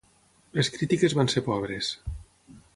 Les 0.59 0.71
crítiques 0.77 1.15
van 1.19 1.31
ser 1.35 1.45
pobres. 1.51 1.93